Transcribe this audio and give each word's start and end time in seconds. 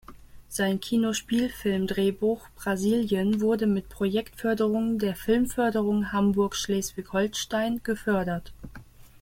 Sein 0.49 0.79
Kino-Spielfilmdrehbuch 0.79 2.49
"Brasilien" 2.55 3.39
wurde 3.39 3.67
mit 3.67 3.87
Projektförderung 3.87 4.97
der 4.97 5.15
Filmförderung 5.15 6.11
Hamburg 6.11 6.55
Schleswig-Holstein 6.55 7.81
gefördert. 7.83 8.51